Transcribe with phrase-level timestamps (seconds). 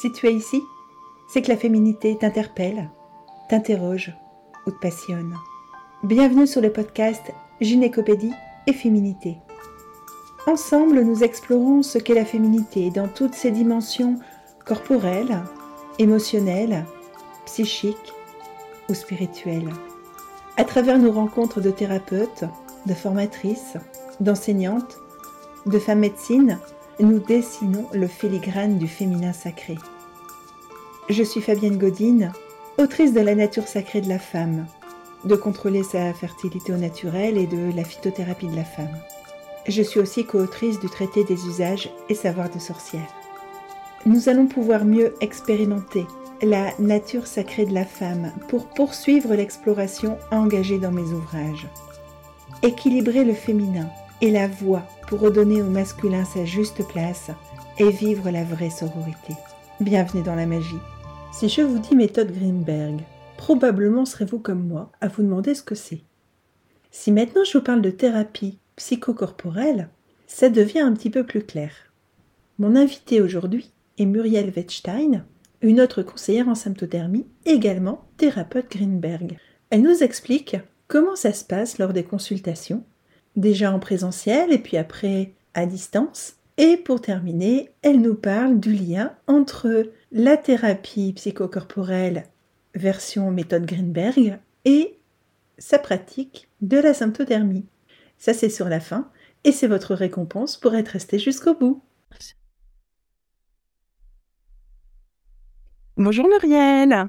[0.00, 0.62] Si tu es ici,
[1.28, 2.88] c'est que la féminité t'interpelle,
[3.50, 4.16] t'interroge
[4.66, 5.36] ou te passionne.
[6.02, 7.20] Bienvenue sur le podcast
[7.60, 8.32] Gynécopédie
[8.66, 9.36] et Féminité.
[10.46, 14.18] Ensemble, nous explorons ce qu'est la féminité dans toutes ses dimensions
[14.64, 15.42] corporelles,
[15.98, 16.86] émotionnelles,
[17.44, 18.14] psychiques
[18.88, 19.68] ou spirituelles.
[20.56, 22.44] À travers nos rencontres de thérapeutes,
[22.86, 23.76] de formatrices,
[24.18, 24.96] d'enseignantes,
[25.66, 26.58] de femmes médecines,
[27.02, 29.76] nous dessinons le filigrane du féminin sacré.
[31.08, 32.32] Je suis Fabienne Godine,
[32.78, 34.66] autrice de La nature sacrée de la femme,
[35.24, 38.96] de contrôler sa fertilité au naturel et de la phytothérapie de la femme.
[39.66, 43.14] Je suis aussi co-autrice du traité des usages et savoirs de sorcière.
[44.06, 46.06] Nous allons pouvoir mieux expérimenter
[46.42, 51.68] la nature sacrée de la femme pour poursuivre l'exploration engagée dans mes ouvrages.
[52.62, 53.88] Équilibrer le féminin
[54.20, 57.30] et la voix pour redonner au masculin sa juste place
[57.78, 59.34] et vivre la vraie sororité.
[59.80, 60.78] Bienvenue dans la magie.
[61.32, 63.00] Si je vous dis méthode Greenberg,
[63.36, 66.02] probablement serez-vous comme moi à vous demander ce que c'est.
[66.90, 69.88] Si maintenant je vous parle de thérapie psychocorporelle,
[70.26, 71.72] ça devient un petit peu plus clair.
[72.58, 75.24] Mon invité aujourd'hui est Muriel Wettstein,
[75.62, 79.38] une autre conseillère en symptothermie, également thérapeute Greenberg.
[79.70, 80.56] Elle nous explique
[80.88, 82.84] comment ça se passe lors des consultations
[83.36, 86.36] déjà en présentiel et puis après à distance.
[86.56, 92.24] Et pour terminer, elle nous parle du lien entre la thérapie psychocorporelle
[92.74, 94.98] version méthode Greenberg et
[95.58, 97.66] sa pratique de la symptothermie.
[98.18, 99.10] Ça c'est sur la fin
[99.44, 101.82] et c'est votre récompense pour être resté jusqu'au bout.
[105.96, 107.06] Bonjour Muriel.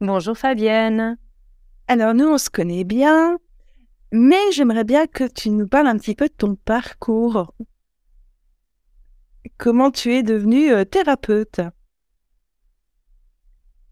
[0.00, 1.16] Bonjour Fabienne.
[1.88, 3.38] Alors nous on se connaît bien,
[4.12, 7.52] mais j'aimerais bien que tu nous parles un petit peu de ton parcours.
[9.58, 11.60] Comment tu es devenue euh, thérapeute?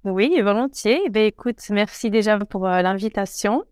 [0.04, 1.00] Oui, volontiers.
[1.06, 3.64] Eh ben, écoute, merci déjà pour euh, l'invitation.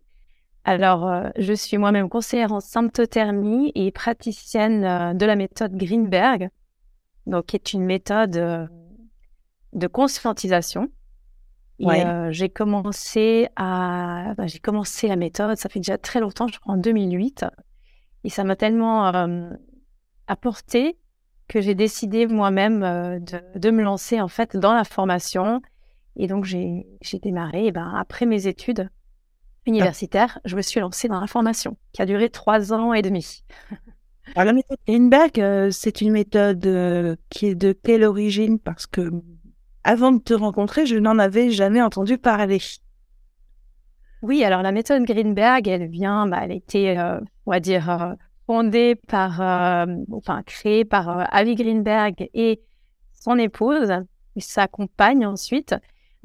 [0.63, 6.49] Alors, euh, je suis moi-même conseillère en symptothermie et praticienne de la méthode Greenberg,
[7.25, 8.69] donc qui est une méthode
[9.73, 10.89] de conscientisation
[11.85, 16.59] euh, j'ai commencé à, bah, j'ai commencé la méthode, ça fait déjà très longtemps, je
[16.59, 17.45] crois en 2008.
[18.23, 19.49] Et ça m'a tellement euh,
[20.27, 20.97] apporté
[21.47, 25.61] que j'ai décidé moi-même euh, de, de, me lancer en fait dans la formation.
[26.15, 28.89] Et donc j'ai, j'ai démarré, et ben, après mes études
[29.65, 33.43] universitaires, je me suis lancée dans la formation qui a duré trois ans et demi.
[34.35, 38.59] Alors la méthode Greenberg, c'est une méthode qui est de quelle origine?
[38.59, 39.11] Parce que
[39.87, 42.59] avant de te rencontrer, je n'en avais jamais entendu parler.
[44.21, 47.89] Oui, alors la méthode Greenberg, elle vient, bah, elle a été, euh, on va dire,
[47.89, 48.13] euh,
[48.47, 52.59] fondée par, euh, enfin créée par Avi Greenberg et
[53.13, 53.93] son épouse,
[54.37, 55.73] sa compagne ensuite.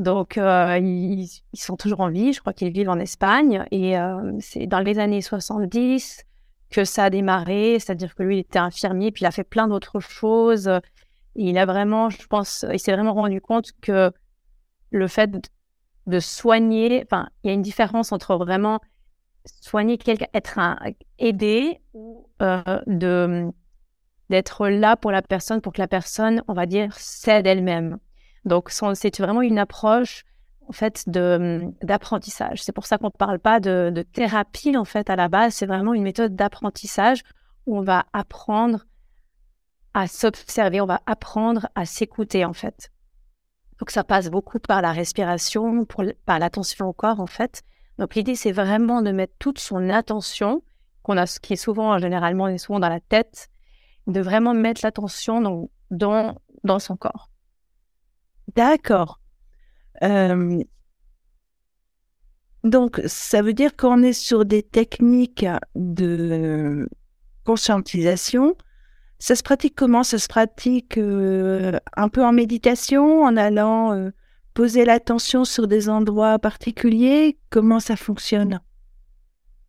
[0.01, 3.95] Donc, ils, sont toujours en vie, je crois qu'ils vivent en Espagne, et
[4.41, 6.25] c'est dans les années 70
[6.71, 9.69] que ça a démarré, c'est-à-dire que lui, il était infirmier, puis il a fait plein
[9.69, 10.69] d'autres choses
[11.34, 14.12] il a vraiment, je pense, il s'est vraiment rendu compte que
[14.91, 15.50] le fait
[16.06, 18.81] de soigner, enfin, il y a une différence entre vraiment
[19.44, 20.59] soigner quelqu'un, être
[21.19, 23.50] aidé ou euh, de
[24.31, 27.98] d'être là pour la personne, pour que la personne, on va dire, cède elle-même.
[28.47, 30.25] Donc, c'est vraiment une approche
[30.69, 32.62] en fait de d'apprentissage.
[32.62, 35.54] C'est pour ça qu'on ne parle pas de, de, thérapie en fait à la base.
[35.54, 37.22] C'est vraiment une méthode d'apprentissage
[37.66, 38.87] où on va apprendre
[39.94, 42.91] à s'observer, on va apprendre à s'écouter en fait.
[43.78, 45.86] Donc ça passe beaucoup par la respiration,
[46.25, 47.62] par l'attention au corps en fait.
[47.98, 50.62] Donc l'idée c'est vraiment de mettre toute son attention,
[51.03, 53.50] qu'on a, qui est souvent généralement est souvent dans la tête,
[54.06, 57.30] de vraiment mettre l'attention dans, dans, dans son corps.
[58.54, 59.20] D'accord.
[60.03, 60.62] Euh,
[62.64, 66.88] donc ça veut dire qu'on est sur des techniques de
[67.44, 68.56] conscientisation
[69.22, 70.03] ça se pratique comment?
[70.03, 74.10] Ça se pratique euh, un peu en méditation, en allant euh,
[74.53, 77.39] poser l'attention sur des endroits particuliers?
[77.48, 78.59] Comment ça fonctionne?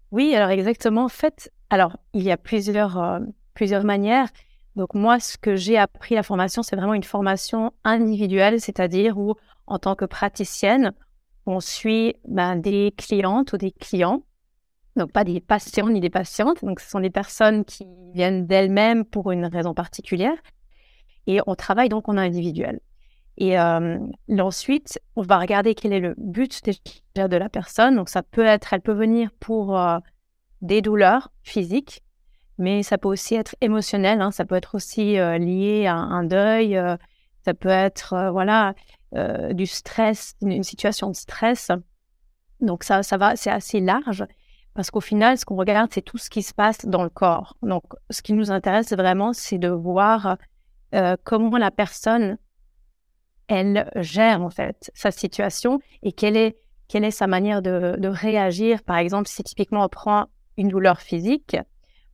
[0.09, 1.03] Oui, alors exactement.
[1.03, 3.19] En fait, alors il y a plusieurs euh,
[3.53, 4.29] plusieurs manières.
[4.75, 9.35] Donc moi, ce que j'ai appris la formation, c'est vraiment une formation individuelle, c'est-à-dire où
[9.67, 10.94] en tant que praticienne,
[11.45, 14.23] on suit ben, des clientes ou des clients
[14.95, 19.05] donc pas des patients ni des patientes, donc ce sont des personnes qui viennent d'elles-mêmes
[19.05, 20.37] pour une raison particulière,
[21.27, 22.79] et on travaille donc en individuel.
[23.37, 23.97] Et euh,
[24.39, 26.61] ensuite, on va regarder quel est le but
[27.15, 27.95] de la personne.
[27.95, 29.97] Donc ça peut être, elle peut venir pour euh,
[30.61, 32.03] des douleurs physiques,
[32.59, 34.21] mais ça peut aussi être émotionnel.
[34.21, 34.31] Hein.
[34.31, 36.79] Ça peut être aussi euh, lié à un deuil,
[37.43, 38.73] ça peut être voilà
[39.51, 41.69] du stress, une, situation de stress.
[42.61, 44.25] Donc ça, ça va, c'est assez large
[44.73, 47.57] parce qu'au final, ce qu'on regarde, c'est tout ce qui se passe dans le corps.
[47.61, 50.37] Donc, ce qui nous intéresse vraiment, c'est de voir
[51.23, 52.37] comment la personne
[53.47, 58.83] elle gère en fait sa situation et quelle est, quelle est sa manière de, réagir.
[58.83, 60.25] Par exemple, si typiquement on prend
[60.57, 61.57] une douleur physique,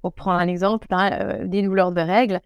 [0.01, 2.39] pour prendre un exemple, hein, euh, des douleurs de règles,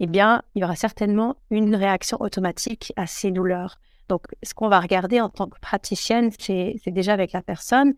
[0.00, 3.78] eh bien, il y aura certainement une réaction automatique à ces douleurs.
[4.08, 7.94] Donc, ce qu'on va regarder en tant que praticienne, c'est déjà avec la personne,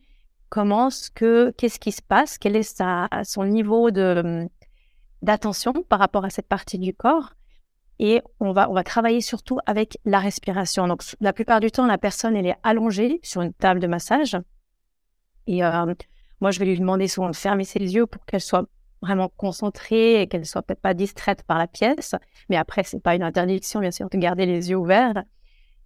[0.50, 4.46] comment ce que, qu'est-ce qui se passe, quel est sa, son niveau de,
[5.22, 7.32] d'attention par rapport à cette partie du corps?
[7.98, 10.88] Et on va, on va travailler surtout avec la respiration.
[10.88, 14.36] Donc, la plupart du temps, la personne, elle est allongée sur une table de massage.
[15.46, 15.94] Et euh,
[16.40, 18.66] moi, je vais lui demander souvent de fermer ses yeux pour qu'elle soit
[19.02, 22.14] vraiment concentrée et qu'elle soit peut-être pas distraite par la pièce.
[22.48, 25.22] Mais après, c'est pas une interdiction, bien sûr, de garder les yeux ouverts.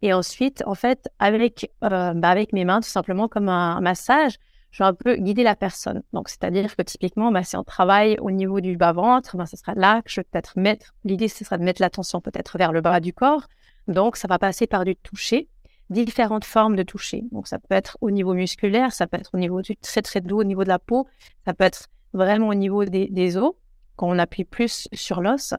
[0.00, 4.38] Et ensuite, en fait, avec, euh, bah, avec mes mains, tout simplement comme un massage,
[4.74, 6.02] je vais un peu guider la personne.
[6.12, 9.72] Donc, c'est-à-dire que typiquement, bah, si on travaille au niveau du bas-ventre, bah, ce sera
[9.74, 12.80] là que je vais peut-être mettre, l'idée, ce sera de mettre l'attention peut-être vers le
[12.80, 13.46] bas du corps.
[13.86, 15.48] Donc, ça va passer par du toucher,
[15.90, 17.22] différentes formes de toucher.
[17.30, 20.20] Donc, ça peut être au niveau musculaire, ça peut être au niveau du très, très
[20.20, 21.06] doux, au niveau de la peau,
[21.44, 23.52] ça peut être vraiment au niveau des, des os,
[23.94, 25.54] quand on appuie plus sur l'os.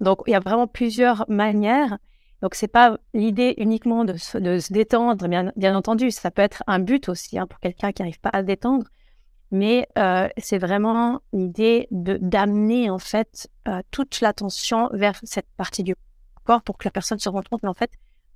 [0.00, 1.98] Donc, il y a vraiment plusieurs manières
[2.42, 6.78] donc, c'est pas l'idée uniquement de se, détendre, bien, bien, entendu, ça peut être un
[6.78, 8.86] but aussi hein, pour quelqu'un qui n'arrive pas à se détendre,
[9.50, 15.94] mais euh, c'est vraiment l'idée d'amener en fait euh, toute l'attention vers cette partie du
[16.44, 17.90] corps pour que la personne se rende compte, mais en fait,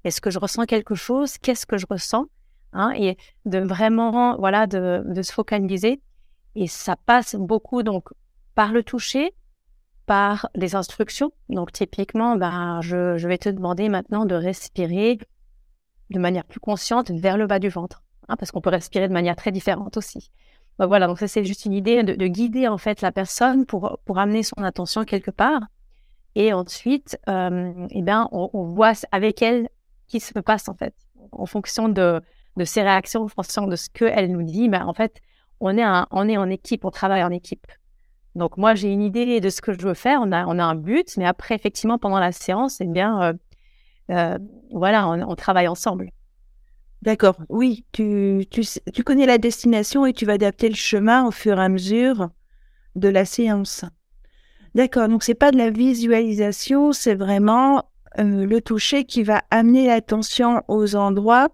[0.05, 1.37] est-ce que je ressens quelque chose?
[1.37, 2.27] Qu'est-ce que je ressens?
[2.73, 6.01] Hein, Et de vraiment, voilà, de, de se focaliser.
[6.55, 8.09] Et ça passe beaucoup donc
[8.55, 9.35] par le toucher,
[10.11, 11.31] par les instructions.
[11.51, 15.21] Donc typiquement, ben, je, vais te demander maintenant de respirer
[16.11, 19.13] de manière plus consciente vers le bas du ventre, hein, parce qu'on peut respirer de
[19.13, 20.33] manière très différente aussi.
[20.81, 24.01] Donc voilà, donc ça c'est juste une idée de, guider en fait la personne pour,
[24.05, 25.61] pour amener son attention quelque part.
[26.35, 29.69] Et ensuite, euh, eh bien, on, voit avec elle
[30.09, 30.95] qui se passe en fait.
[31.31, 32.21] En fonction de,
[32.57, 35.21] de ses réactions, en fonction de ce qu'elle nous dit, ben, en fait,
[35.61, 37.69] on est, on est en équipe, on travaille en équipe.
[38.35, 40.65] Donc moi, j'ai une idée de ce que je veux faire, on a, on a
[40.65, 43.33] un but, mais après, effectivement, pendant la séance, eh bien, euh,
[44.11, 44.39] euh,
[44.73, 46.11] voilà, on, travaille ensemble.
[47.03, 48.63] D'accord, oui, tu, tu,
[48.93, 52.29] tu, connais la destination et tu vas adapter le chemin au fur et à mesure
[52.95, 53.85] de la séance.
[54.75, 57.85] D'accord, donc c'est pas de la visualisation, c'est vraiment
[58.19, 61.49] euh, le toucher qui va amener l'attention aux endroits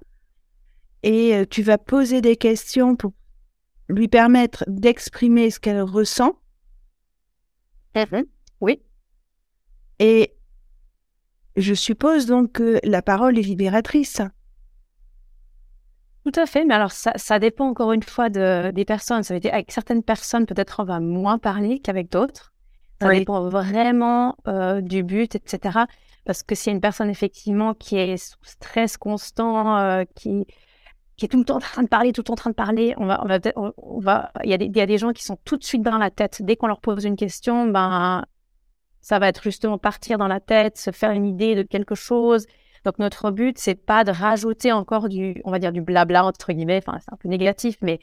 [1.02, 3.12] et tu vas poser des questions pour
[3.88, 6.36] lui permettre d'exprimer ce qu'elle ressent
[8.60, 8.80] Oui.
[9.98, 10.34] Et
[11.56, 14.20] je suppose donc que la parole est libératrice.
[16.24, 19.22] Tout à fait, mais alors ça, dépend encore une fois de, des personnes.
[19.22, 22.52] Ça veut dire avec certaines personnes, peut-être on va moins parler qu'avec d'autres.
[23.00, 25.80] Ça dépend vraiment euh, du but, etc.
[26.24, 30.46] Parce que s'il y a une personne effectivement qui est sous stress constant, euh, qui,
[31.16, 32.54] qui est tout le temps en train de parler, tout le temps en train de
[32.54, 32.94] parler.
[32.98, 33.40] On va, on va,
[34.00, 35.82] va, il y, a des, il y a des gens qui sont tout de suite
[35.82, 36.42] dans la tête.
[36.42, 38.24] Dès qu'on leur pose une question, ben,
[39.00, 42.46] ça va être justement partir dans la tête, se faire une idée de quelque chose.
[42.84, 46.52] Donc notre but, c'est pas de rajouter encore du, on va dire du blabla entre
[46.52, 46.82] guillemets.
[46.86, 47.98] Enfin, c'est un peu négatif, mais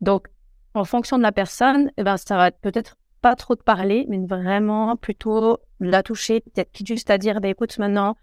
[0.00, 0.28] donc
[0.74, 4.18] en fonction de la personne, eh ben, ça va peut-être pas trop de parler, mais
[4.18, 8.16] vraiment plutôt la toucher, peut-être juste à dire, ben, écoute, maintenant,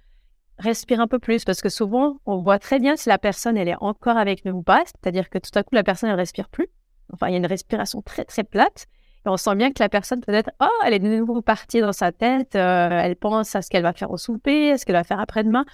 [0.60, 3.68] respire un peu plus parce que souvent, on voit très bien si la personne, elle
[3.68, 4.84] est encore avec nous ou pas.
[4.86, 6.68] C'est-à-dire que tout à coup, la personne, elle respire plus.
[7.14, 8.88] Enfin, il y a une respiration très, très plate.
[9.26, 11.94] Et on sent bien que la personne, peut-être, oh, elle est de nouveau partie dans
[11.94, 12.56] sa tête.
[12.56, 15.20] Euh, elle pense à ce qu'elle va faire au souper, à ce qu'elle va faire
[15.20, 15.66] après-demain.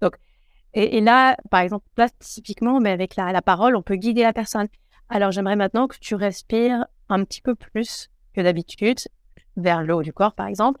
[0.00, 0.16] Donc,
[0.72, 4.32] et, là, par exemple, là, typiquement, mais avec la, la parole, on peut guider la
[4.32, 4.68] personne.
[5.08, 8.98] Alors, j'aimerais maintenant que tu respires un petit peu plus que d'habitude
[9.56, 10.80] vers le haut du corps, par exemple.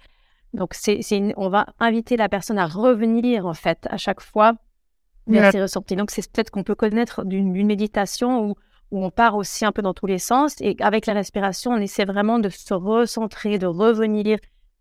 [0.52, 1.00] Donc, c'est,
[1.36, 4.54] on va inviter la personne à revenir, en fait, à chaque fois
[5.26, 5.96] vers ses ressentis.
[5.96, 8.54] Donc, c'est peut-être qu'on peut connaître d'une, méditation où,
[8.90, 10.56] où on part aussi un peu dans tous les sens.
[10.60, 14.38] Et avec la respiration, on essaie vraiment de se recentrer, de revenir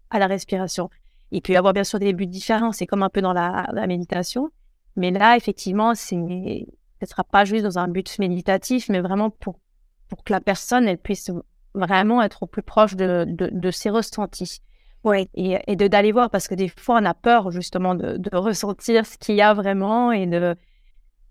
[0.09, 0.89] à la respiration.
[1.31, 3.69] Il peut y avoir bien sûr des buts différents, c'est comme un peu dans la,
[3.71, 4.49] la méditation.
[4.95, 9.29] Mais là, effectivement, c'est, ce ne sera pas juste dans un but méditatif, mais vraiment
[9.29, 9.59] pour,
[10.07, 11.31] pour que la personne, elle puisse
[11.75, 14.61] vraiment être au plus proche de, de, de ses ressentis.
[15.03, 15.29] Oui.
[15.33, 19.35] Et, d'aller voir parce que des fois on a peur justement de, ressentir ce qu'il
[19.35, 20.55] y a vraiment et de,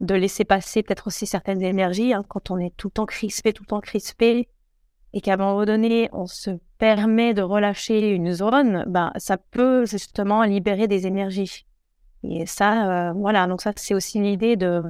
[0.00, 3.52] de laisser passer peut-être aussi certaines énergies hein, quand on est tout le temps crispé,
[3.52, 4.48] tout le temps crispé
[5.12, 9.84] et qu'à un moment donné on se permet de relâcher une zone, ben, ça peut
[9.84, 11.66] justement libérer des énergies.
[12.22, 14.82] Et ça, voilà, donc ça, c'est aussi l'idée de,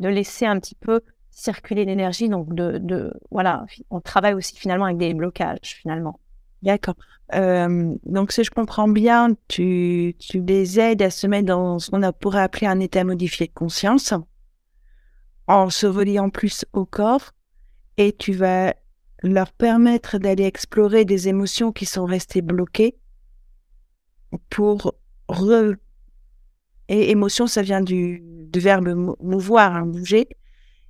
[0.00, 2.28] de laisser un petit peu circuler l'énergie.
[2.28, 6.18] Donc, de, de, voilà, on travaille aussi finalement avec des blocages, finalement.
[6.62, 6.96] D'accord.
[7.34, 11.90] Euh, donc, si je comprends bien, tu, tu les aides à se mettre dans ce
[11.90, 14.14] qu'on pourrait appeler un état modifié de conscience,
[15.46, 17.32] en se reliant plus au corps,
[17.96, 18.74] et tu vas
[19.22, 22.96] leur permettre d'aller explorer des émotions qui sont restées bloquées
[24.50, 24.94] pour
[25.28, 25.74] re...
[26.88, 30.28] Et émotion, ça vient du, du verbe mouvoir, hein, bouger.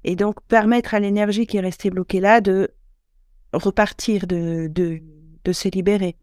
[0.05, 2.71] Et donc, permettre à l'énergie qui est restée bloquée là de
[3.53, 5.01] repartir, de, de,
[5.49, 6.15] de se libérer.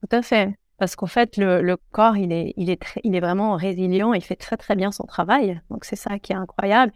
[0.00, 0.54] Tout à fait.
[0.78, 4.22] Parce qu'en fait, le, le, corps, il est, il, est il est vraiment résilient, il
[4.22, 5.60] fait très très bien son travail.
[5.70, 6.92] Donc c'est ça qui est incroyable.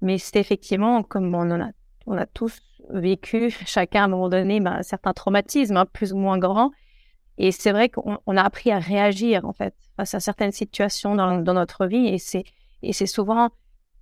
[0.00, 1.70] Mais c'est effectivement, comme on, en a,
[2.06, 6.16] on a tous vécu, chacun à un moment donné, ben, certains traumatismes, hein, plus ou
[6.16, 6.70] moins grands.
[7.36, 11.38] Et c'est vrai qu'on a appris à réagir, en fait, face à certaines situations dans,
[11.38, 12.06] dans notre vie.
[12.06, 12.44] Et c'est,
[12.82, 13.50] et c'est souvent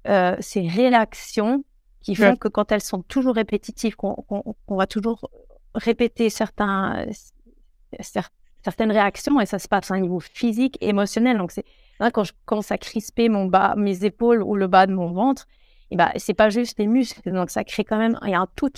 [0.06, 1.64] euh, ces réactions
[2.02, 4.14] qui font que quand elles sont toujours répétitives, qu'on,
[4.66, 5.30] qu'on va toujours
[5.74, 7.06] répéter certains,
[8.00, 11.38] certaines réactions et ça se passe à un niveau physique, émotionnel.
[11.38, 11.64] Donc, c'est
[12.12, 15.46] quand je commence à crisper mon bas, mes épaules ou le bas de mon ventre,
[15.90, 17.30] et ben, c'est pas juste les muscles.
[17.30, 18.72] Donc, ça crée quand même, il y a un tout.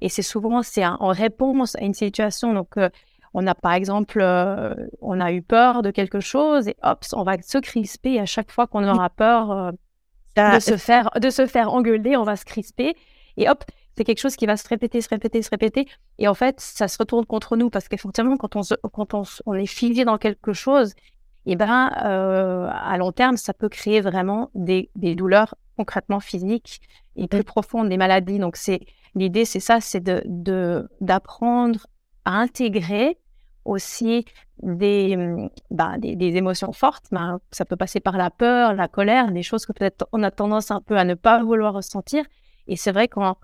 [0.00, 2.52] Et c'est souvent, c'est en réponse à une situation.
[2.54, 2.88] Donc, euh,
[3.34, 7.24] on a par exemple, euh, on a eu peur de quelque chose et hop, on
[7.24, 9.72] va se crisper à chaque fois qu'on aura peur euh,
[10.36, 12.94] de se faire, de se faire engueuler, on va se crisper
[13.36, 13.64] et hop,
[13.96, 15.86] c'est quelque chose qui va se répéter, se répéter, se répéter.
[16.18, 19.54] Et en fait, ça se retourne contre nous parce qu'effectivement, quand on, quand on, on,
[19.54, 20.92] est figé dans quelque chose,
[21.44, 26.20] et eh ben, euh, à long terme, ça peut créer vraiment des, des douleurs concrètement
[26.20, 26.80] physiques
[27.16, 28.38] et plus profondes, des maladies.
[28.38, 28.80] Donc, c'est
[29.16, 30.02] l'idée, c'est ça, c'est
[31.00, 31.86] d'apprendre
[32.24, 33.18] à intégrer
[33.64, 34.24] aussi
[34.62, 35.16] des,
[35.70, 37.06] bah, des, émotions fortes.
[37.10, 40.30] Ben, ça peut passer par la peur, la colère, des choses que peut-être on a
[40.30, 42.24] tendance un peu à ne pas vouloir ressentir.
[42.68, 43.36] Et c'est vrai qu'en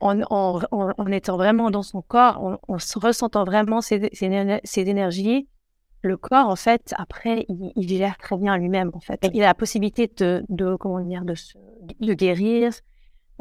[0.00, 5.48] en, étant vraiment dans son corps, en, se ressentant vraiment ces, énergies,
[6.02, 9.20] le corps, en fait, après, il, gère très bien lui-même, en fait.
[9.34, 11.34] Il a la possibilité de, de comment dire, de,
[12.00, 12.72] de guérir,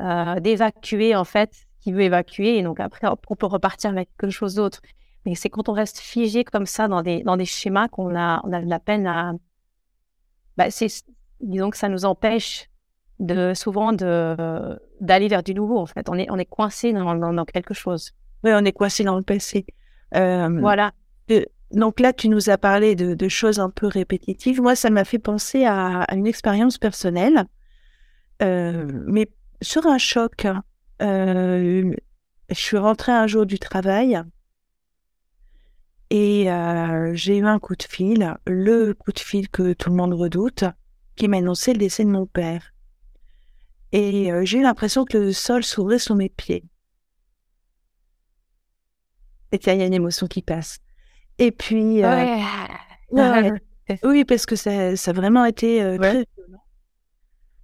[0.01, 2.57] euh, d'évacuer, en fait, ce qu'il veut évacuer.
[2.57, 4.81] Et donc, après, on peut repartir avec quelque chose d'autre.
[5.25, 8.41] Mais c'est quand on reste figé comme ça dans des, dans des schémas qu'on a,
[8.43, 9.33] on a de la peine à.
[10.57, 10.65] Bah,
[11.39, 12.69] disons que ça nous empêche
[13.19, 16.07] de souvent de d'aller vers du nouveau en fait.
[16.09, 18.13] On est on est coincé dans, dans, quelque chose.
[18.43, 19.65] Oui on est coincé dans le passé.
[20.15, 20.91] Euh, voilà.
[21.71, 24.61] donc là tu nous as parlé de, de choses un peu répétitives.
[24.61, 27.45] Moi ça m'a fait penser à, à une expérience personnelle
[28.41, 29.29] euh, mais
[29.61, 30.47] sur un choc
[31.01, 31.93] euh,
[32.49, 34.21] je suis rentrée un jour du travail
[36.09, 39.97] et euh, j'ai eu un coup de fil le coup de fil que tout le
[39.97, 40.63] monde redoute
[41.17, 42.73] qui m'annonçait le décès de mon père
[43.91, 46.63] et euh, j'ai eu l'impression que le sol s'ouvrait sous mes pieds.
[49.51, 50.77] Et il y a une émotion qui passe.
[51.39, 52.37] Et puis, euh,
[54.03, 56.63] oui, parce que ça, ça a vraiment été euh, très violent.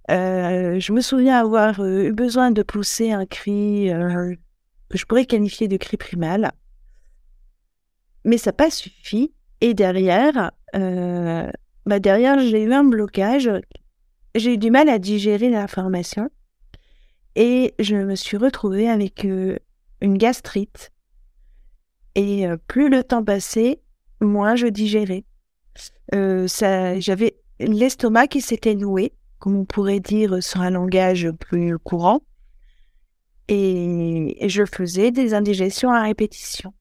[0.08, 3.88] je me souviens avoir eu besoin de pousser un cri
[4.88, 6.52] que je pourrais qualifier de cri primal,
[8.24, 9.32] mais ça n'a pas suffi.
[9.60, 13.48] Et derrière, bah derrière, j'ai eu un blocage
[14.36, 16.30] j'ai eu du mal à digérer l'information
[17.34, 19.58] et je me suis retrouvée avec euh,
[20.00, 20.92] une gastrite.
[22.14, 23.82] Et euh, plus le temps passait,
[24.20, 25.24] moins je digérais.
[26.14, 26.48] Euh,
[26.98, 32.22] j'avais l'estomac qui s'était noué, comme on pourrait dire sur un langage plus courant,
[33.48, 36.72] et, je faisais des indigestions à répétition.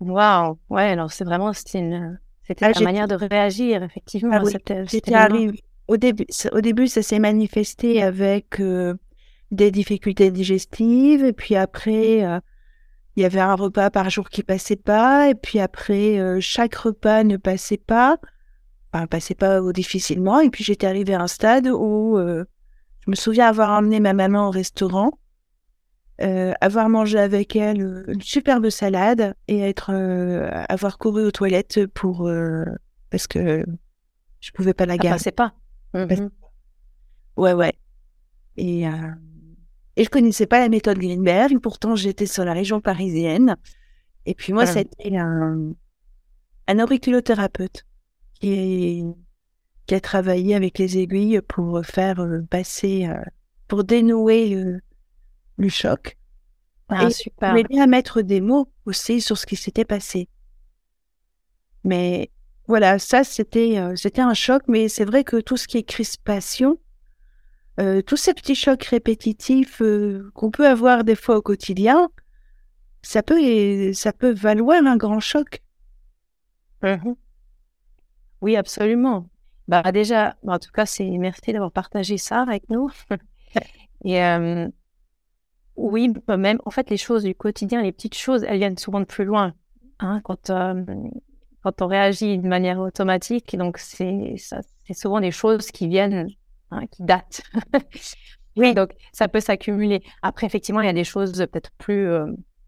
[0.00, 4.38] Waouh, ouais, alors c'est vraiment une c'était ah, manière de réagir, effectivement.
[4.40, 5.62] Ah, J'étais arrivée.
[5.88, 8.94] Au début, au début, ça s'est manifesté avec euh,
[9.50, 12.40] des difficultés digestives, et puis après, euh,
[13.16, 16.74] il y avait un repas par jour qui passait pas, et puis après, euh, chaque
[16.74, 18.16] repas ne passait pas,
[18.92, 23.48] enfin, passait pas difficilement, et puis j'étais arrivée à un stade où je me souviens
[23.48, 25.18] avoir emmené ma maman au restaurant,
[26.20, 31.32] euh, avoir mangé avec elle euh, une superbe salade et être euh, avoir couru aux
[31.32, 32.30] toilettes pour
[33.10, 33.66] parce que
[34.38, 35.20] je pouvais pas la garder.
[35.20, 35.54] c'est pas.
[35.92, 36.30] Mhm.
[37.36, 37.72] Ouais ouais.
[38.56, 38.84] Et
[39.96, 41.58] et je connaissais pas la méthode Greenberg.
[41.58, 43.56] Pourtant j'étais sur la région parisienne.
[44.24, 45.72] Et puis moi c'était un
[46.68, 47.86] un auriculothérapeute
[48.40, 49.02] qui
[49.86, 53.08] qui a travaillé avec les aiguilles pour faire passer
[53.66, 54.78] pour dénouer
[55.56, 56.16] le choc.
[56.88, 57.54] Ah, et super.
[57.54, 60.28] bien à mettre des mots aussi sur ce qui s'était passé.
[61.82, 62.30] Mais
[62.66, 65.82] voilà, ça c'était euh, c'était un choc, mais c'est vrai que tout ce qui est
[65.82, 66.78] crispation,
[67.80, 72.08] euh, tous ces petits chocs répétitifs euh, qu'on peut avoir des fois au quotidien,
[73.02, 75.62] ça peut ça peut valoir un grand choc.
[76.82, 77.14] Mmh
[78.40, 79.30] oui, absolument.
[79.68, 82.90] Bah déjà, en tout cas, c'est merci d'avoir partagé ça avec nous.
[84.04, 84.20] Et
[85.76, 89.04] oui, même en fait, les choses du quotidien, les petites choses, elles viennent souvent de
[89.04, 89.54] plus loin.
[90.00, 90.50] Hein, quand
[91.62, 94.36] quand on réagit de manière automatique, donc c'est
[94.92, 96.28] souvent des choses qui viennent,
[96.70, 97.42] hein, qui datent.
[98.56, 98.74] oui.
[98.74, 100.02] Donc ça peut s'accumuler.
[100.20, 102.08] Après, effectivement, il y a des choses peut-être plus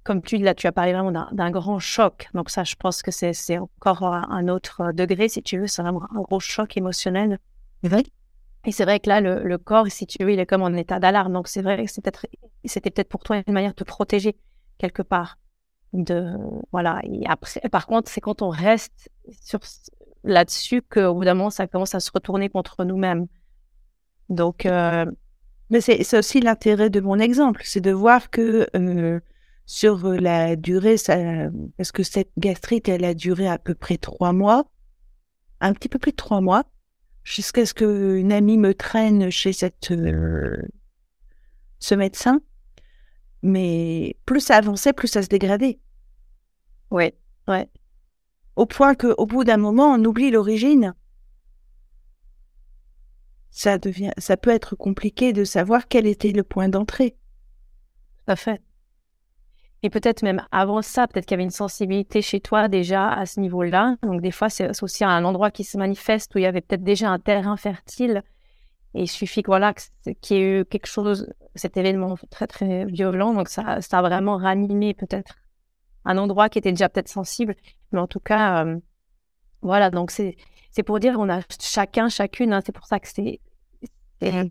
[0.06, 2.28] comme tu là, tu as parlé vraiment d'un grand choc.
[2.32, 5.66] Donc ça, je pense que c'est encore un autre degré, si tu veux.
[5.66, 7.40] C'est vraiment un gros choc émotionnel.
[8.66, 10.99] Et c'est vrai que là, le, corps, si tu veux, il est comme en état
[10.99, 11.32] d'alarme.
[11.32, 12.11] Donc c'est vrai que c'était
[12.90, 14.37] peut-être peut pour toi une manière de te protéger
[14.78, 15.38] quelque part.
[15.92, 16.32] De
[16.73, 17.00] voilà.
[17.04, 19.08] Et après, par contre, c'est quand on reste
[19.40, 19.61] sur
[20.25, 23.28] là-dessus qu'au bout d'un moment, ça commence à se retourner contre nous-mêmes.
[24.28, 25.06] Donc, euh,
[25.70, 29.20] mais c'est aussi l'intérêt de mon exemple, c'est de voir que euh,
[29.64, 31.16] sur euh, la durée, ça,
[31.76, 34.64] parce que cette gastrite, elle a duré à peu près trois mois,
[35.61, 36.64] un petit peu plus de trois mois,
[37.26, 40.56] jusqu'à ce qu'une amie me traîne chez cette, euh,
[41.80, 42.40] ce médecin.
[43.42, 45.78] Mais plus ça avançait, plus ça se dégradait.
[46.90, 47.16] Ouais,
[47.49, 47.68] ouais.
[48.54, 50.95] Au point qu'au bout d'un moment, on oublie l'origine.
[53.50, 57.16] Ça devient, ça peut être compliqué de savoir quel était le point d'entrée.
[58.18, 58.62] Tout à fait.
[59.87, 63.25] Et peut-être même avant ça, peut-être qu'il y avait une sensibilité chez toi déjà à
[63.25, 63.95] ce niveau-là.
[64.02, 66.83] Donc des fois, c'est aussi un endroit qui se manifeste où il y avait peut-être
[66.83, 68.25] déjà un terrain fertile.
[68.95, 69.75] Et il suffit que voilà
[70.23, 73.33] qu'il y ait eu quelque chose, cet événement très très violent.
[73.33, 75.37] Donc ça, ça a vraiment ranimé peut-être
[76.05, 77.55] un endroit qui était déjà peut-être sensible.
[77.93, 78.81] Mais en tout cas, euh,
[79.62, 79.90] voilà.
[79.90, 80.35] Donc c'est
[80.73, 82.52] c'est pour dire qu'on a chacun, chacune.
[82.52, 83.40] Hein, c'est pour ça que c'est
[84.21, 84.49] c'est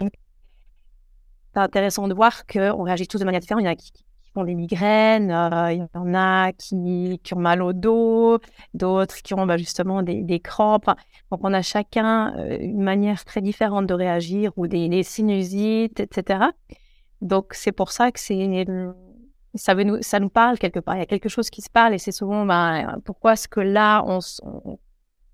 [1.56, 3.64] intéressant de voir qu'on réagit tous de manière différente.
[3.64, 3.92] Il y en a qui,
[4.36, 8.40] ont des migraines, euh, il y en a qui, ont mal au dos,
[8.74, 10.90] d'autres qui ont bah, justement des, des, crampes.
[11.32, 16.46] Donc on a chacun euh, une manière très différente de réagir ou des, sinusites, etc.
[17.22, 18.66] Donc c'est pour ça que c'est
[19.56, 19.74] ça,
[20.20, 20.96] nous, parle quelque part.
[20.96, 23.62] Il y a quelque chose qui se parle et c'est souvent bah, pourquoi est-ce que
[23.62, 24.20] là on,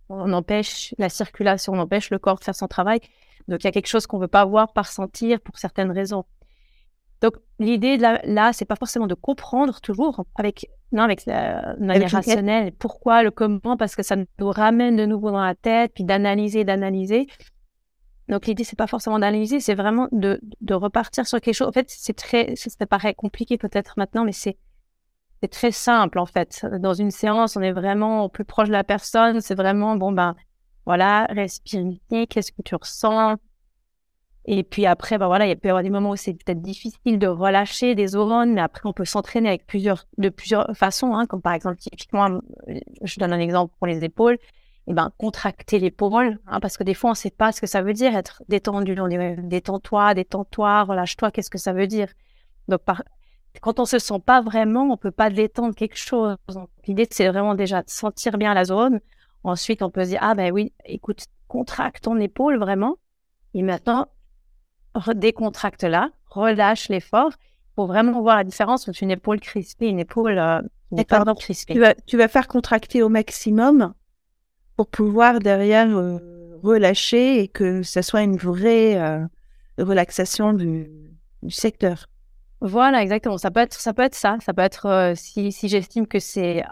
[0.09, 2.99] on, empêche la circulation, on empêche le corps de faire son travail?
[3.47, 6.25] Donc il y a quelque chose qu'on veut pas voir par sentir pour certaines raisons.
[7.21, 12.11] Donc l'idée là, là c'est pas forcément de comprendre toujours avec non avec la manière
[12.11, 16.03] rationnelle pourquoi le comment parce que ça nous ramène de nouveau dans la tête puis
[16.03, 17.27] d'analyser d'analyser.
[18.27, 21.67] Donc l'idée c'est pas forcément d'analyser, c'est vraiment de, de repartir sur quelque chose.
[21.67, 24.57] En fait c'est très ça paraît compliqué peut-être maintenant mais c'est
[25.43, 26.65] c'est très simple en fait.
[26.79, 30.11] Dans une séance on est vraiment au plus proche de la personne, c'est vraiment bon
[30.11, 30.35] ben
[30.87, 33.37] voilà respire qu'est-ce que tu ressens?
[34.45, 37.19] Et puis après, bah voilà, il peut y avoir des moments où c'est peut-être difficile
[37.19, 41.27] de relâcher des neurones, mais après, on peut s'entraîner avec plusieurs, de plusieurs façons, hein,
[41.27, 42.39] comme par exemple, typiquement,
[43.03, 44.37] je donne un exemple pour les épaules,
[44.87, 47.67] et ben, contracter l'épaule, hein, parce que des fois, on ne sait pas ce que
[47.67, 48.99] ça veut dire être détendu.
[48.99, 52.07] On dit, détends-toi, détends-toi, relâche-toi, qu'est-ce que ça veut dire?
[52.67, 53.03] Donc, par...
[53.61, 56.35] quand on se sent pas vraiment, on peut pas détendre quelque chose.
[56.87, 59.01] L'idée, c'est vraiment déjà de sentir bien la zone.
[59.43, 62.95] Ensuite, on peut se dire, ah ben oui, écoute, contracte ton épaule vraiment.
[63.53, 64.07] Et maintenant,
[65.15, 67.31] décontracte là, relâche l'effort
[67.75, 70.61] pour vraiment voir la différence entre une épaule crispée et une épaule euh,
[71.07, 71.73] pas crispée.
[71.73, 73.93] Tu vas, tu vas faire contracter au maximum
[74.75, 76.17] pour pouvoir derrière euh,
[76.63, 79.25] relâcher et que ça soit une vraie euh,
[79.77, 80.89] relaxation du,
[81.41, 82.07] du, secteur.
[82.59, 83.37] Voilà, exactement.
[83.37, 84.37] Ça peut être ça, peut être ça.
[84.41, 86.63] Ça peut être si, si j'estime que c'est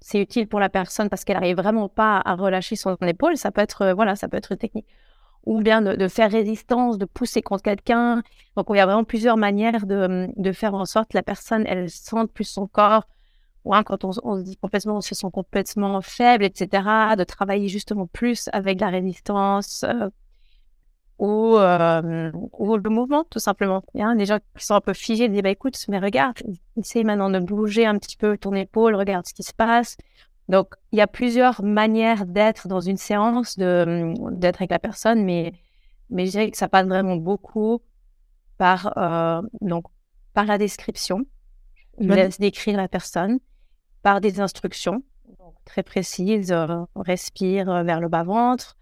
[0.00, 3.36] c'est utile pour la personne parce qu'elle n'arrive vraiment pas à relâcher son épaule.
[3.36, 4.86] Ça peut être voilà, ça peut être une technique
[5.46, 8.22] ou bien de, faire résistance, de pousser contre quelqu'un.
[8.56, 11.64] Donc, il y a vraiment plusieurs manières de, de, faire en sorte que la personne,
[11.66, 13.04] elle sente plus son corps.
[13.64, 16.68] Ou hein, quand on, se dit complètement, on se sent complètement faible, etc.,
[17.16, 20.08] de travailler justement plus avec la résistance euh,
[21.18, 23.82] ou, euh, le mouvement, tout simplement.
[23.94, 26.38] Il y des gens qui sont un peu figés, disent, bah, écoute, mais regarde,
[26.76, 29.96] essaye maintenant de bouger un petit peu ton épaule, regarde ce qui se passe.
[30.48, 35.24] Donc, il y a plusieurs manières d'être dans une séance, de d'être avec la personne,
[35.24, 35.52] mais
[36.10, 37.82] mais je dirais que ça passe vraiment beaucoup
[38.56, 39.84] par euh, donc
[40.32, 41.26] par la description.
[42.00, 43.40] Je laisse décrire la personne
[44.02, 45.02] par des instructions
[45.68, 46.52] très précises.
[46.52, 48.76] Euh, respire euh, vers le bas ventre,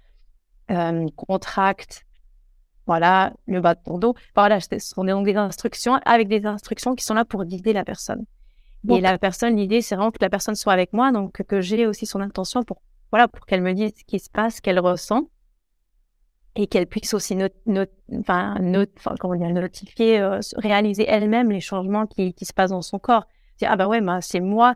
[0.70, 2.04] euh, contracte,
[2.86, 4.14] voilà le bas de ton dos.
[4.34, 7.84] Voilà, ce sont donc des instructions avec des instructions qui sont là pour guider la
[7.84, 8.24] personne.
[8.88, 11.86] Et la personne, l'idée, c'est vraiment que la personne soit avec moi, donc que j'ai
[11.86, 15.28] aussi son intention pour voilà, pour qu'elle me dise ce qui se passe, qu'elle ressent
[16.56, 17.36] et qu'elle puisse aussi
[18.18, 18.56] enfin,
[19.20, 23.26] comment dire, notifier, euh, réaliser elle-même les changements qui, qui, se passent dans son corps.
[23.58, 24.74] Dire, ah bah ouais, bah, c'est moi,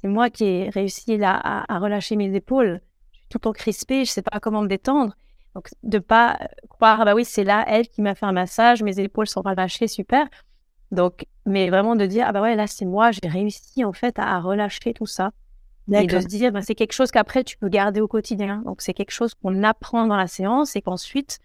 [0.00, 2.80] c'est moi qui ai réussi là, à, relâcher mes épaules.
[3.12, 5.14] Je suis tout en crispé, je sais pas comment me détendre.
[5.54, 8.82] Donc, de pas croire, ah bah oui, c'est là, elle qui m'a fait un massage,
[8.82, 10.28] mes épaules sont relâchées, super.
[10.90, 14.18] Donc, mais vraiment de dire, ah bah ouais, là, c'est moi, j'ai réussi en fait
[14.18, 15.32] à, relâcher tout ça.
[15.90, 18.62] Et de se dire, bah, c'est quelque chose qu'après, tu peux garder au quotidien.
[18.66, 21.38] Donc, c'est quelque chose qu'on apprend dans la séance et qu'ensuite,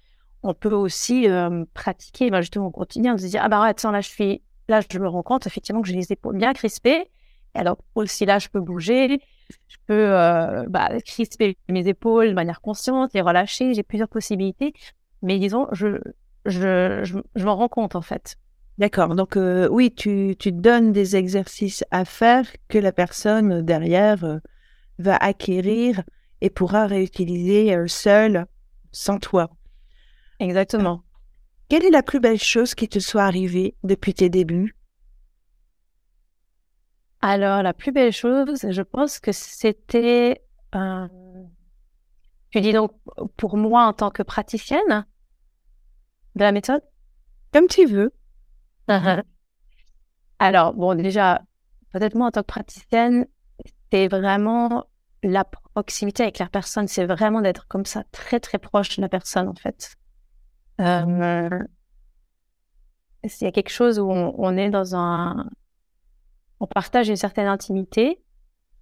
[0.43, 3.15] on peut aussi euh, pratiquer bah, justement au quotidien.
[3.15, 5.47] De se dire, ah bah ouais, attends, là, je suis, là, je me rends compte
[5.47, 7.10] effectivement que j'ai les épaules bien crispées.
[7.53, 9.21] alors, aussi là, je peux bouger,
[9.69, 13.73] je peux euh, bah, crisper mes épaules de manière consciente, les relâcher.
[13.73, 14.73] J'ai plusieurs possibilités.
[15.21, 15.99] Mais disons, je,
[16.45, 18.36] je, je, je m'en rends compte en fait.
[18.77, 19.15] D'accord.
[19.15, 24.39] Donc euh, oui, tu, tu donnes des exercices à faire que la personne derrière euh,
[24.97, 26.03] va acquérir
[26.41, 28.47] et pourra réutiliser euh, seule,
[28.91, 29.49] sans toi.
[30.39, 31.03] Exactement.
[31.69, 34.75] Quelle est la plus belle chose qui te soit arrivée depuis tes débuts?
[37.21, 40.41] Alors, la plus belle chose, je pense que c'était...
[42.51, 42.91] tu dis donc
[43.38, 45.05] pour moi en tant que praticienne
[46.36, 46.81] de la méthode
[47.53, 48.12] Comme tu veux.
[48.88, 49.24] Uh-huh.
[50.39, 51.41] Alors, bon, déjà,
[51.91, 53.28] peut-être moi en tant que praticienne,
[53.91, 54.86] c'est vraiment
[55.24, 59.10] la proximité avec la personne, c'est vraiment d'être comme ça, très très proche de la
[59.10, 59.96] personne en fait.
[60.82, 61.60] Euh,
[63.24, 65.50] il y a quelque chose où on, est dans un,
[66.60, 68.22] on partage une certaine intimité,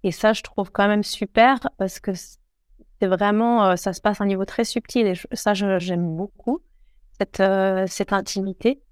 [0.02, 4.20] et ça, je trouve quand même super parce que c'est vraiment, euh, ça se passe
[4.20, 6.60] à un niveau très subtil, et ça, j'aime beaucoup
[7.20, 8.82] cette euh, cette intimité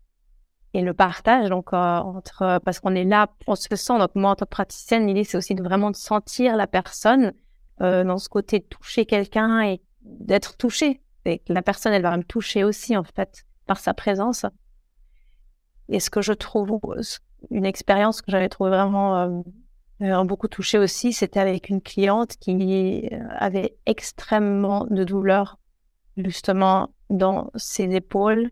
[0.73, 4.15] et le partage donc euh, entre euh, parce qu'on est là on se sent donc
[4.15, 7.33] moi en tant que praticienne l'idée c'est aussi de vraiment de sentir la personne
[7.81, 11.01] euh, dans ce côté de toucher quelqu'un et d'être touché.
[11.25, 14.47] Et la personne elle va me toucher aussi en fait par sa présence.
[15.89, 16.79] Et ce que je trouve
[17.51, 19.45] une expérience que j'avais trouvé vraiment
[20.03, 25.59] euh, beaucoup touché aussi c'était avec une cliente qui avait extrêmement de douleur
[26.17, 28.51] justement dans ses épaules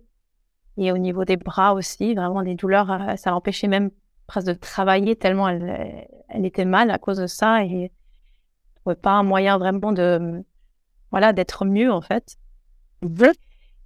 [0.79, 3.91] et au niveau des bras aussi, vraiment des douleurs, euh, ça l'empêchait même
[4.27, 7.88] presque de travailler tellement elle, elle était mal à cause de ça et ne
[8.81, 10.45] trouvait pas un moyen vraiment de,
[11.11, 12.37] voilà, d'être mieux en fait.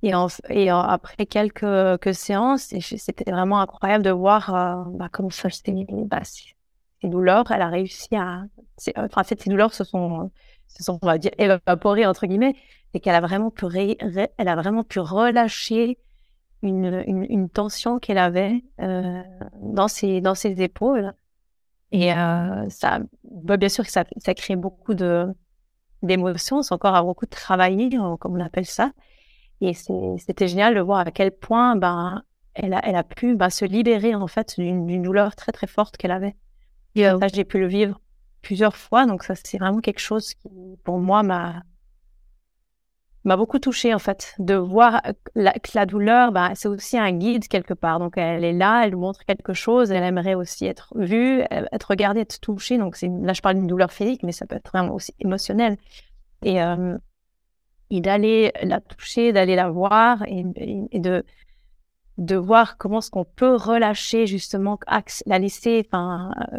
[0.02, 0.12] Et,
[0.50, 6.20] et après quelques, quelques séances, c'était vraiment incroyable de voir euh, bah, comment ça, bah,
[6.24, 8.42] ces douleurs, elle a réussi à,
[8.96, 10.30] enfin, en fait, ces douleurs se sont,
[10.66, 12.56] se sont, on va dire, évaporées entre guillemets,
[12.94, 15.98] et qu'elle a vraiment pu, elle a vraiment pu relâcher
[16.62, 19.22] une, une, tension qu'elle avait euh,
[19.60, 21.12] dans, ses, dans ses épaules.
[21.90, 25.26] Et euh, ça, bah, bien sûr que ça, ça crée beaucoup de
[26.02, 28.90] d'émotions, c'est encore à beaucoup de travailler, comme on appelle ça.
[29.60, 33.50] Et c'était génial de voir à quel point ben, elle, a, elle a pu ben,
[33.50, 36.34] se libérer en fait d'une douleur très très forte qu'elle avait.
[36.96, 38.00] Et ça, j'ai pu le vivre
[38.40, 40.48] plusieurs fois, donc ça c'est vraiment quelque chose qui,
[40.82, 41.62] pour moi, m'a
[43.24, 45.00] m'a beaucoup touchée en fait de voir
[45.34, 47.98] que la douleur bah, c'est aussi un guide quelque part.
[47.98, 52.20] Donc elle est là elle montre quelque chose elle aimerait aussi être vue être regardée
[52.20, 52.78] être touchée.
[52.78, 55.76] Donc là je parle d'une douleur physique mais ça peut être vraiment aussi émotionnel.
[56.44, 56.98] Et, euh,
[57.90, 60.44] et d'aller la toucher d'aller la voir et,
[60.90, 61.24] et, de
[62.18, 64.78] de voir comment est-ce qu'on peut relâcher justement
[65.26, 66.58] la laisser enfin euh,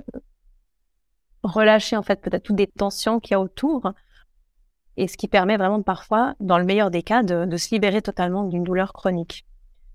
[1.44, 3.94] relâcher en fait peut-être toutes des tensions qu'il y a autour
[4.98, 8.02] et ce qui permet vraiment parfois, dans le meilleur des cas, de, de se libérer
[8.02, 9.46] totalement d'une douleur chronique.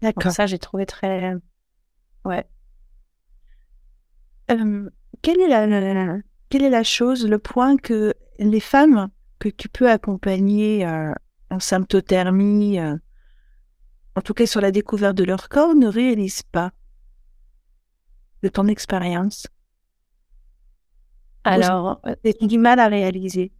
[0.02, 0.32] D'accord.
[0.32, 1.34] Ça, j'ai trouvé très...
[2.24, 2.48] Ouais.
[4.50, 4.90] Euh,
[5.22, 9.08] quelle, est la, quelle est la chose, le point que les femmes
[9.38, 11.12] que tu peux accompagner euh,
[11.50, 12.96] en symptothermie, euh,
[14.16, 16.72] en tout cas sur la découverte de leur corps, ne réalisent pas
[18.42, 19.46] de ton expérience?
[21.44, 23.52] Alors, c'est du mal à réaliser?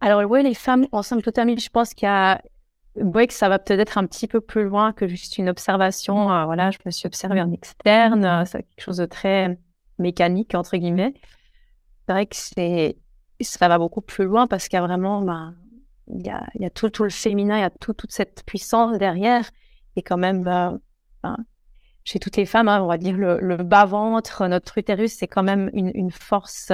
[0.00, 2.40] Alors oui, les femmes en symptothermie, je pense qu'il y a
[2.96, 6.32] oui, que ça va peut-être être un petit peu plus loin que juste une observation.
[6.32, 9.58] Euh, voilà, je me suis observée en externe, euh, c'est quelque chose de très
[9.98, 11.14] mécanique entre guillemets.
[12.06, 12.96] C'est vrai que c'est
[13.40, 15.54] ça va beaucoup plus loin parce qu'il y a vraiment ben,
[16.08, 16.30] il, y
[16.64, 19.50] a, tout, le féminin, il y a tout, toute cette puissance derrière
[19.96, 20.70] et quand même euh,
[21.22, 21.36] ben,
[22.04, 25.26] chez toutes les femmes, hein, on va dire le, le bas ventre, notre utérus, c'est
[25.26, 26.72] quand même une, une force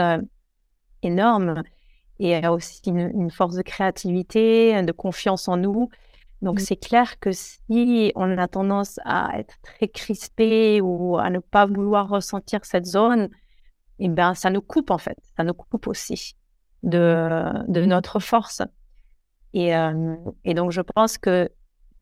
[1.03, 1.63] énorme
[2.19, 5.89] et a aussi une, force de créativité, de confiance en nous.
[6.41, 6.65] Donc, mmh.
[6.65, 11.67] c'est clair que si on a tendance à être très crispé ou à ne pas
[11.67, 13.29] vouloir ressentir cette zone,
[13.99, 15.19] eh ben, ça nous coupe en fait.
[15.37, 16.35] Ça nous coupe aussi.
[16.83, 18.63] de, de notre force.
[19.55, 21.49] Et, euh, et donc, je pense que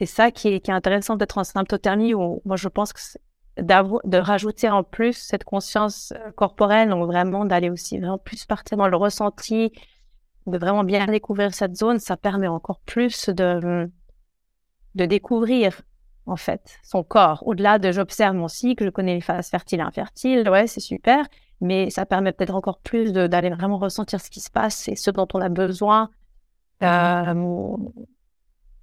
[0.01, 3.01] c'est ça qui est, qui est intéressant d'être en symptothermie, où moi, je pense que
[3.59, 8.79] de rajouter en plus cette conscience euh, corporelle, donc vraiment d'aller aussi vraiment plus partir
[8.79, 9.73] dans le ressenti,
[10.47, 13.91] de vraiment bien découvrir cette zone, ça permet encore plus de,
[14.95, 15.83] de découvrir
[16.27, 17.43] en fait son corps.
[17.47, 21.27] Au-delà de j'observe mon cycle, je connais les phases fertiles et infertiles, ouais, c'est super,
[21.61, 25.11] mais ça permet peut-être encore plus d'aller vraiment ressentir ce qui se passe et ce
[25.11, 26.11] dont on a besoin.
[26.83, 27.77] Euh,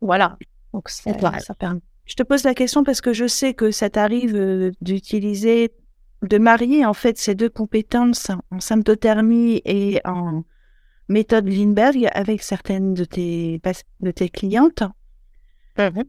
[0.02, 0.38] voilà.
[0.74, 1.82] Donc ça, ça permet.
[2.06, 5.74] Je te pose la question parce que je sais que ça t'arrive euh, d'utiliser,
[6.22, 10.44] de marier en fait ces deux compétences en symptothermie et en
[11.08, 13.62] méthode Lindbergh avec certaines de tes,
[14.00, 14.84] de tes clientes.
[15.78, 16.04] Mhm.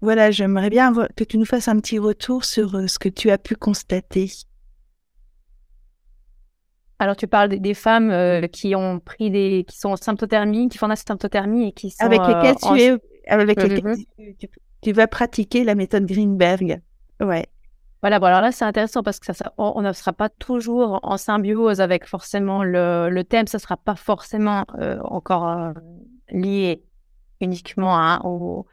[0.00, 3.30] Voilà, j'aimerais bien que tu nous fasses un petit retour sur euh, ce que tu
[3.30, 4.30] as pu constater.
[6.98, 10.78] Alors, tu parles des, femmes euh, qui ont pris des, qui sont en symptothermie, qui
[10.78, 13.96] font la symptothermie et qui sont avec lesquelles tu es, avec lesquelles
[14.38, 14.48] tu,
[14.82, 16.80] tu vas pratiquer la méthode Greenberg.
[17.20, 17.46] Ouais.
[18.02, 21.16] Voilà, bon, alors là, c'est intéressant parce que ça, on ne sera pas toujours en
[21.16, 25.72] symbiose avec forcément le, le thème, ça ne sera pas forcément euh, encore euh,
[26.28, 26.82] lié
[27.40, 28.66] uniquement hein, au,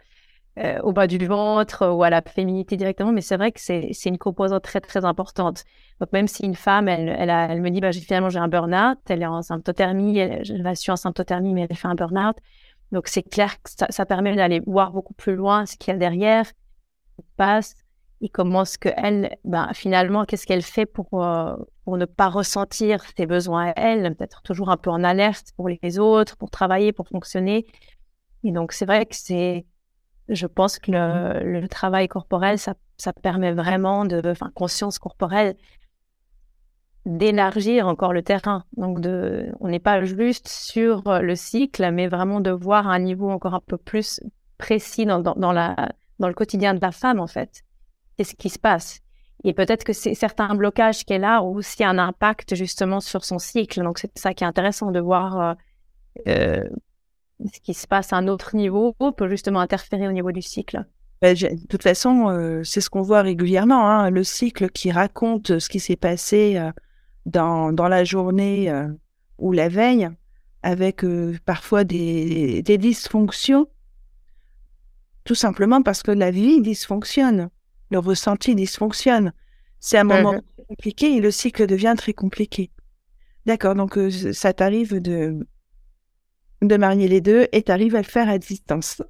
[0.58, 3.94] euh, au bas du ventre ou à la féminité directement, mais c'est vrai que c'est
[4.06, 5.64] une composante très, très importante.
[6.00, 8.48] Donc, même si une femme, elle, elle, a, elle me dit, bah, finalement, j'ai un
[8.48, 11.96] burn-out, elle est en symptothermie, elle, je la suis en symptothermie, mais elle fait un
[11.96, 12.38] burn-out,
[12.92, 16.00] donc, c'est clair que ça, permet d'aller voir beaucoup plus loin ce qu'il y a
[16.00, 17.76] derrière, ce passe,
[18.22, 21.56] et comment ce que elle, ben, finalement, qu'est-ce qu'elle fait pour, euh,
[21.86, 25.70] pour ne pas ressentir ses besoins à elle, peut-être toujours un peu en alerte pour
[25.70, 27.66] les autres, pour travailler, pour fonctionner?
[28.44, 29.66] Et donc, c'est vrai que c'est,
[30.28, 35.56] je pense que le, le travail corporel, ça, ça permet vraiment de, enfin, conscience corporelle,
[37.06, 38.66] d'élargir encore le terrain.
[38.76, 43.30] Donc, de, on n'est pas juste sur le cycle, mais vraiment de voir un niveau
[43.30, 44.20] encore un peu plus
[44.58, 47.64] précis dans, dans, la, dans le quotidien de la femme, en fait.
[48.20, 49.00] Qu'est-ce qui se passe
[49.46, 53.40] Et peut-être que c'est certains blocages qu'elle a ont aussi un impact justement sur son
[53.40, 53.82] cycle.
[53.82, 55.54] Donc, c'est ça qui est intéressant de voir euh,
[56.28, 56.68] euh,
[57.46, 60.86] ce qui se passe à un autre niveau peut justement interférer au niveau du cycle.
[61.22, 65.58] Ben, de toute façon, euh, c'est ce qu'on voit régulièrement, hein, le cycle qui raconte
[65.58, 66.62] ce qui s'est passé
[67.26, 68.70] dans, dans la journée
[69.38, 70.10] ou la veille,
[70.62, 71.06] avec
[71.46, 73.70] parfois des, dysfonctions,
[75.24, 77.50] tout simplement parce que la vie dysfonctionne,
[77.90, 79.34] le ressenti dysfonctionne.
[79.80, 80.42] C'est un moment mhm.
[80.68, 82.72] compliqué et le cycle devient très compliqué.
[83.46, 85.48] D'accord, donc euh, ça t'arrive de,
[86.62, 89.02] de marier les deux et t'arrives à le faire à distance.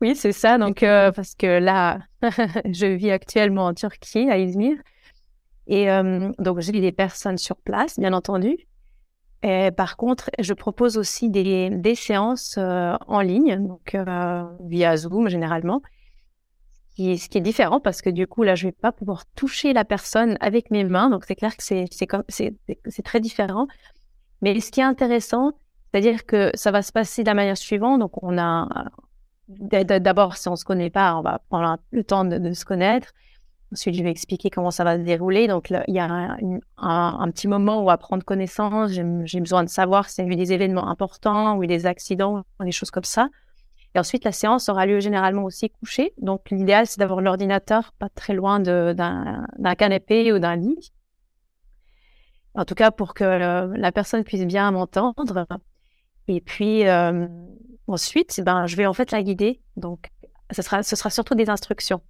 [0.00, 0.58] Oui, c'est ça.
[0.58, 2.00] Donc, parce que là,
[2.66, 4.76] je vis actuellement en Turquie, à Izmir.
[5.66, 8.56] Et euh, donc, j'ai des personnes sur place, bien entendu.
[9.42, 14.96] Et par contre, je propose aussi des, des séances euh, en ligne, donc euh, via
[14.96, 15.82] Zoom généralement,
[16.96, 19.84] ce qui est différent parce que du coup, là, je vais pas pouvoir toucher la
[19.84, 21.10] personne avec mes mains.
[21.10, 23.66] Donc, c'est clair que c'est très différent.
[24.42, 25.52] Mais ce qui est intéressant,
[25.90, 28.00] c'est-à-dire que ça va se passer de la manière suivante.
[28.00, 28.68] Donc, on a
[29.48, 33.12] d'abord, si on se connaît pas, on va prendre le temps de, se connaître.
[33.72, 35.48] Ensuite, je vais expliquer comment ça va se dérouler.
[35.48, 36.36] Donc, il y a
[36.78, 38.90] un, petit moment où va prendre connaissance.
[38.90, 42.72] J'ai besoin de savoir s'il y a eu des événements importants ou des accidents, des
[42.72, 43.28] choses comme ça.
[43.96, 46.12] Et ensuite, la séance aura lieu généralement aussi couché.
[46.18, 50.92] Donc, l'idéal, c'est d'avoir l'ordinateur pas très loin d'un canapé ou d'un lit.
[52.54, 55.46] En tout cas, pour que la personne puisse bien m'entendre.
[56.28, 57.26] Et puis, euh,
[57.86, 59.62] ensuite, ben, je vais en fait la guider.
[59.78, 60.10] Donc,
[60.50, 62.02] ce sera, ce sera surtout des instructions.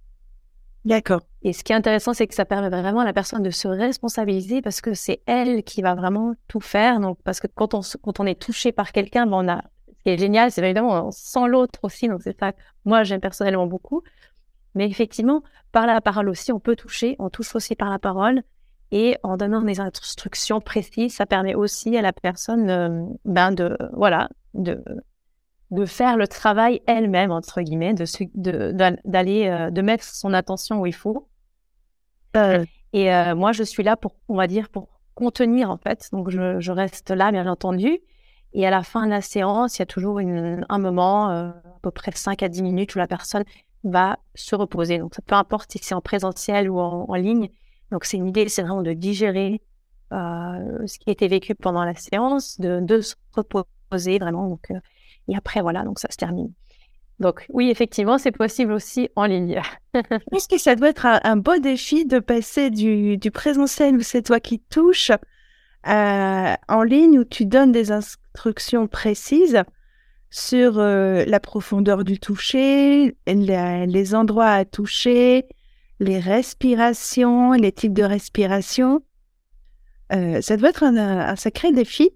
[0.83, 1.21] D'accord.
[1.41, 3.69] Et ce qui est intéressant, c'est que ça permet vraiment à la personne de se
[3.69, 6.99] responsabiliser parce que c'est elle qui va vraiment tout faire.
[6.99, 9.63] Donc, parce que quand on, quand on est touché par quelqu'un, ben on a,
[10.07, 12.07] qui est génial, c'est évidemment, on sent l'autre aussi.
[12.07, 14.03] Donc, c'est ça que moi, j'aime personnellement beaucoup.
[14.73, 15.43] Mais effectivement,
[15.73, 17.17] par la parole aussi, on peut toucher.
[17.19, 18.43] On touche aussi par la parole.
[18.91, 23.77] Et en donnant des instructions précises, ça permet aussi à la personne euh, ben de,
[23.91, 24.81] voilà, de,
[25.71, 28.71] de faire le travail elle-même entre guillemets, de
[29.03, 31.27] d'aller euh, de, mettre son attention où il faut.
[32.37, 36.07] Euh, et euh, moi, je suis là pour, on va dire, pour contenir en fait.
[36.13, 37.99] Donc, je, reste là, bien entendu.
[38.53, 41.91] Et à la fin de la séance, il y a toujours un moment, à peu
[41.91, 43.43] près 5 à 10 minutes, où la personne
[43.83, 44.97] va se reposer.
[44.97, 47.49] Donc, peu importe si c'est en présentiel ou en, ligne.
[47.91, 49.61] Donc, c'est une idée, c'est vraiment de digérer
[50.11, 54.47] ce qui a été vécu pendant la séance, de, se reposer vraiment.
[54.47, 54.71] Donc,
[55.27, 56.51] et après, voilà, donc ça se termine.
[57.19, 59.59] Donc oui, effectivement, c'est possible aussi en ligne.
[60.33, 64.39] Est-ce que ça doit être un, beau défi de passer du présentiel où c'est toi
[64.39, 65.11] qui touches
[65.87, 69.63] en ligne où tu donnes des instructions précises
[70.29, 75.45] sur la profondeur du toucher, les endroits à toucher,
[75.99, 79.01] les respirations, les types de respiration.
[80.11, 82.11] ça doit être un sacré défi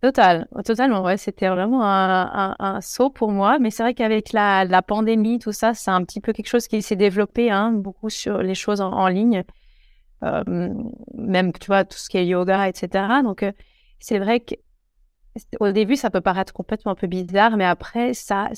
[0.00, 1.02] Total, totalement.
[1.02, 3.58] Ouais, c'était vraiment un, saut pour moi.
[3.58, 6.68] Mais c'est vrai qu'avec la, la, pandémie, tout ça, c'est un petit peu quelque chose
[6.68, 9.44] qui s'est développé hein, beaucoup sur les choses en, ligne.
[10.22, 10.74] Euh,
[11.14, 13.22] même, tu vois, tout ce qui est yoga, etc.
[13.22, 13.52] Donc, euh,
[13.98, 18.50] c'est vrai qu'au début, ça peut paraître complètement un peu bizarre, mais après, ça,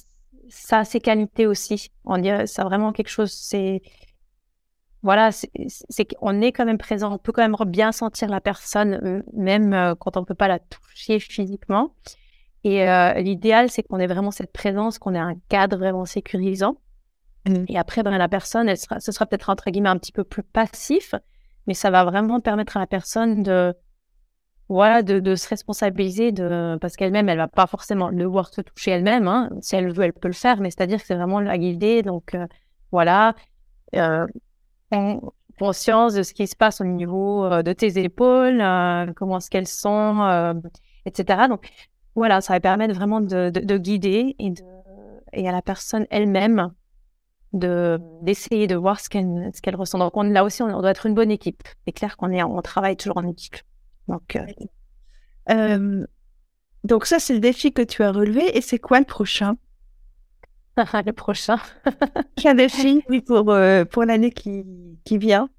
[0.48, 1.90] ça a ses qualités aussi.
[2.04, 3.82] On dirait, ça vraiment quelque chose, c'est
[5.04, 9.00] voilà, c'est qu'on est quand même présent, on peut quand même bien sentir la personne,
[9.02, 11.92] euh, même quand on peut pas la toucher physiquement.
[12.64, 16.76] Et euh, l'idéal, c'est qu'on ait vraiment cette présence, qu'on ait un cadre vraiment sécurisant.
[17.46, 17.64] Mmh.
[17.68, 20.22] Et après, ben, la personne, elle sera, ce sera peut-être entre guillemets un petit peu
[20.22, 21.14] plus passif,
[21.66, 23.74] mais ça va vraiment permettre à la personne de,
[24.68, 28.60] voilà, de, de se responsabiliser, de, parce qu'elle-même, elle va pas forcément le voir se
[28.60, 29.28] toucher elle-même.
[29.28, 29.50] Hein.
[29.60, 32.02] Si elle veut, elle peut le faire, mais c'est-à-dire que c'est vraiment la guider.
[32.02, 32.36] Donc,
[32.90, 33.34] voilà
[35.58, 39.50] conscience de ce qui se passe au niveau euh, de tes épaules, euh, comment est-ce
[39.50, 40.54] qu'elles sont, euh,
[41.06, 41.46] etc.
[41.48, 41.70] Donc
[42.14, 44.62] voilà, ça va permettre vraiment de, de, guider et, de,
[45.32, 46.72] et à la personne elle-même
[47.52, 49.98] de d'essayer de voir ce qu'elle ce qu'elle ressent.
[49.98, 51.62] Donc on, là aussi, on, doit être une bonne équipe.
[51.86, 53.56] C'est clair qu'on est on travaille toujours en équipe.
[54.08, 54.38] Donc
[56.84, 59.56] donc ça c'est le défi que tu as relevé et c'est quoi le prochain?
[61.04, 61.58] Le prochain.
[62.44, 64.64] un défi, oui, pour, euh, pour l'année qui,
[65.04, 65.50] qui vient.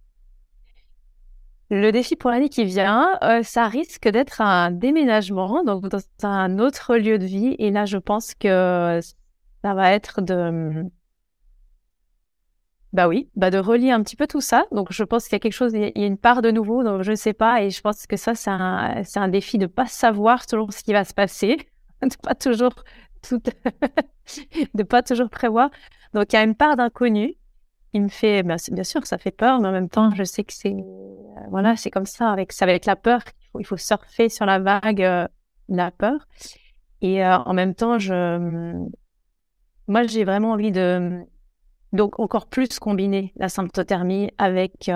[1.70, 6.60] Le défi pour l'année qui vient, euh, ça risque d'être un déménagement, donc dans un
[6.60, 7.56] autre lieu de vie.
[7.60, 9.00] Et là, je pense que
[9.64, 10.86] ça va être de,
[12.94, 14.66] bah oui, bah de relier un petit peu tout ça.
[14.72, 16.84] Donc je pense qu'il y a quelque chose, il y a une part de nouveau,
[16.84, 17.62] donc je ne sais pas.
[17.64, 20.84] Et je pense que ça, c'est un, c'est un défi de pas savoir toujours ce
[20.84, 21.58] qui va se passer,
[22.02, 22.76] de pas toujours
[23.22, 23.42] tout,
[24.74, 25.70] de pas toujours prévoir.
[26.14, 27.34] Donc il y a une part d'inconnu
[27.92, 30.44] qui me fait, bien, bien, sûr, ça fait peur, mais en même temps, je sais
[30.44, 33.22] que c'est, euh, voilà, c'est comme ça avec, avec la peur
[33.60, 35.28] il faut surfer sur la vague euh,
[35.70, 36.28] de la peur.
[37.02, 38.88] Et euh, en même temps, je,
[39.88, 41.22] moi, j'ai vraiment envie de,
[41.94, 44.92] donc encore plus combiner la symptothermie avec,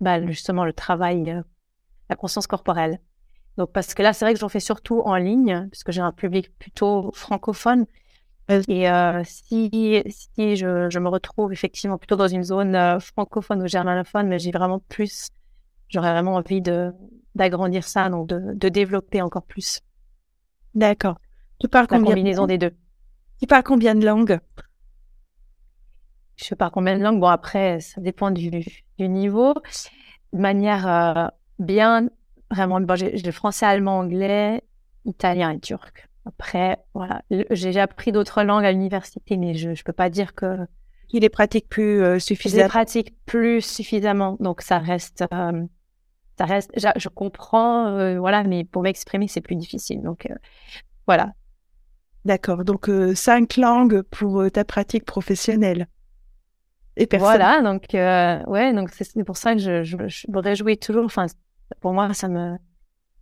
[0.00, 1.42] bah, justement, le travail,
[2.08, 3.00] la conscience corporelle.
[3.56, 6.12] Donc, parce que là, c'est vrai que j'en fais surtout en ligne, puisque j'ai un
[6.12, 7.86] public plutôt francophone.
[8.68, 13.62] Et euh, si, si je, je, me retrouve effectivement plutôt dans une zone euh, francophone
[13.62, 15.28] ou germanophone, mais j'ai vraiment plus,
[15.88, 16.92] j'aurais vraiment envie de
[17.36, 19.80] d'agrandir ça, donc de, de développer encore plus.
[20.74, 21.18] D'accord.
[21.60, 22.72] Tu parles La combinaison des deux.
[23.40, 24.40] Tu parles combien de langues?
[26.40, 27.20] Je sais pas combien de langues.
[27.20, 28.50] Bon, après, ça dépend du,
[28.98, 29.54] du niveau.
[30.32, 32.08] De manière euh, bien
[32.50, 34.62] Vraiment, bon, j'ai le français, allemand, anglais,
[35.04, 36.08] italien et turc.
[36.26, 40.58] Après, voilà, j'ai appris d'autres langues à l'université, mais je ne peux pas dire que.
[41.12, 42.60] Il les pratique plus euh, suffisamment.
[42.60, 45.24] Je les pratique plus suffisamment, donc ça reste.
[45.32, 45.64] Euh,
[46.38, 46.72] ça reste.
[46.76, 50.02] Je comprends, euh, voilà, mais pour m'exprimer, c'est plus difficile.
[50.02, 50.28] Donc,
[51.06, 51.32] voilà.
[52.24, 52.64] D'accord.
[52.64, 55.86] Donc, cinq langues pour ta pratique professionnelle.
[57.02, 61.06] Et Voilà, donc, ouais, donc c'est pour ça que je, je, je me réjouis toujours.
[61.06, 61.26] Enfin,
[61.80, 62.56] pour moi, ça me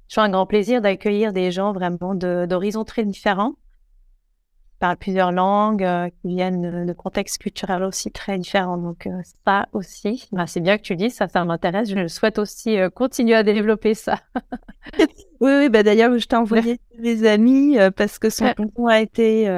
[0.08, 5.84] fait un grand plaisir d'accueillir des gens vraiment d'horizons très différents, qui parlent plusieurs langues,
[5.84, 8.78] euh, qui viennent de, contextes culturels aussi très différents.
[8.78, 11.90] Donc euh, ça aussi, bah, c'est bien que tu dis ça, ça m'intéresse.
[11.90, 14.18] Je souhaite aussi euh, continuer à développer ça.
[14.98, 15.06] oui,
[15.40, 19.48] oui, bah d'ailleurs, je t'ai envoyé mes amis parce que son tonton a été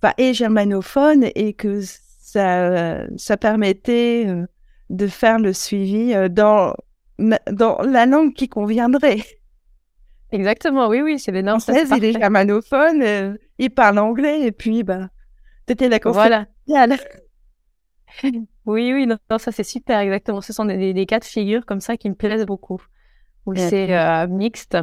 [0.00, 1.80] enfin, et germanophone et que
[2.38, 4.26] ça, ça permettait
[4.90, 6.74] de faire le suivi dans
[7.18, 9.22] dans la langue qui conviendrait.
[10.30, 11.56] Exactement, oui, oui, c'est des noms.
[11.58, 15.08] il est germanophone, euh, il parle anglais, et puis, bah,
[15.64, 16.46] t'étais la Voilà.
[18.66, 20.40] oui, oui, non, ça c'est super, exactement.
[20.42, 22.80] Ce sont des, des, cas de figure comme ça qui me plaisent beaucoup,
[23.46, 24.76] où c'est euh, mixte.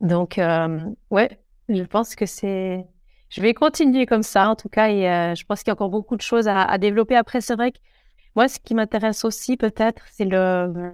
[0.00, 1.40] Donc, euh, ouais,
[1.70, 2.84] je pense que c'est.
[3.34, 5.90] Je vais continuer comme ça, en tout cas, et je pense qu'il y a encore
[5.90, 7.16] beaucoup de choses à, à développer.
[7.16, 7.78] Après, c'est vrai que
[8.36, 10.92] moi, ce qui m'intéresse aussi peut-être, c'est le,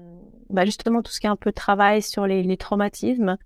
[0.49, 3.37] bah justement tout ce qui est un peu travail sur les, les traumatismes.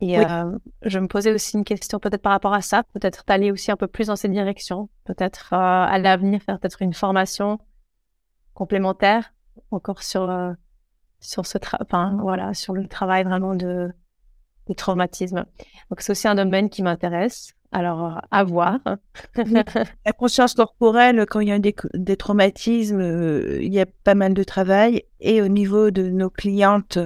[0.00, 3.50] Et euh, je me posais aussi une question peut-être par rapport à ça, peut-être d'aller
[3.50, 7.58] aussi un peu plus dans cette direction, peut-être euh, à l'avenir faire peut-être une formation
[8.54, 9.32] complémentaire
[9.70, 10.52] encore sur euh,
[11.20, 13.92] sur ce enfin voilà sur le travail vraiment de
[14.66, 15.46] des traumatismes.
[15.90, 17.54] Donc c'est aussi un domaine qui m'intéresse.
[17.74, 18.78] Alors, à voir.
[19.34, 24.32] la conscience corporelle, quand il y a des, traumatismes, euh, il y a pas mal
[24.32, 25.02] de travail.
[25.18, 27.00] Et au niveau de nos clientes,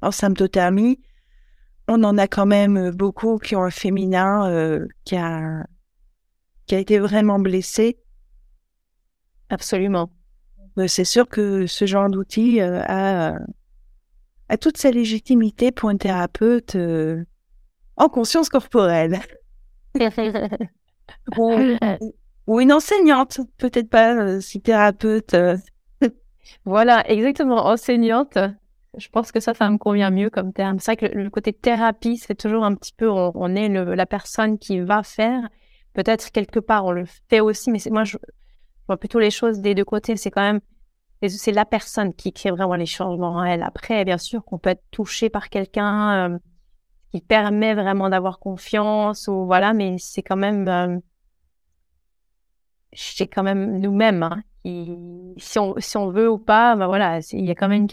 [0.00, 1.00] en symptothermie,
[1.86, 5.66] on en a quand même beaucoup qui ont un féminin qui a
[6.64, 7.98] qui a été vraiment blessé.
[9.50, 10.10] Absolument.
[10.86, 13.38] C'est sûr que ce genre d'outil a,
[14.48, 16.74] a toute sa légitimité pour un thérapeute
[17.96, 19.20] en conscience corporelle.
[21.36, 25.36] Ou, une enseignante, peut-être pas si thérapeute.
[26.64, 28.38] voilà, exactement, enseignante.
[28.96, 30.78] Je pense que ça, ça me convient mieux comme terme.
[30.80, 34.58] C'est vrai que le, côté thérapie, c'est toujours un petit peu, on, est la personne
[34.58, 35.48] qui va faire.
[35.92, 38.16] Peut-être quelque part, on le fait aussi, mais moi, je,
[38.86, 40.16] vois plutôt les choses des deux côtés.
[40.16, 40.60] C'est quand même,
[41.28, 43.62] c'est la personne qui crée vraiment les changements en elle.
[43.62, 46.38] Après, bien sûr qu'on peut être touché par quelqu'un euh,
[47.10, 50.98] qui permet vraiment d'avoir confiance ou voilà, mais c'est quand même, euh,
[52.92, 57.44] c'est quand même nous-mêmes hein, si on, si on veut ou pas, ben voilà, il
[57.44, 57.86] y a quand même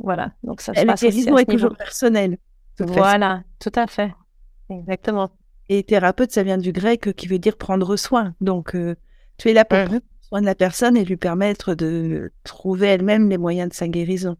[0.00, 0.32] voilà.
[0.42, 2.38] Donc ça se passe est toujours personnel.
[2.78, 4.12] Voilà, tout à fait,
[4.70, 5.30] exactement.
[5.68, 8.34] Et thérapeute, ça vient du grec qui veut dire prendre soin.
[8.40, 8.96] Donc euh,
[9.38, 13.28] tu es là pour prendre soin de la personne et lui permettre de trouver elle-même
[13.28, 14.36] les moyens de sa guérison.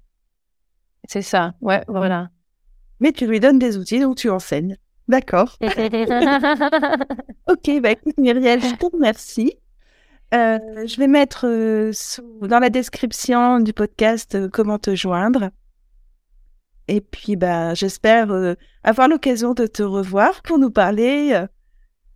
[1.07, 2.30] C'est ça, ouais, voilà.
[3.01, 4.76] Mais tu lui donnes des outils, donc tu enseignes.
[5.09, 5.57] D'accord.
[5.62, 5.70] ok,
[7.80, 9.55] bah écoute Myriel, je te remercie.
[10.32, 11.92] Euh, je vais mettre euh,
[12.40, 15.51] dans la description du podcast euh, comment te joindre.
[16.88, 18.28] Et puis, bah, j'espère
[18.82, 21.47] avoir l'occasion de te revoir pour nous parler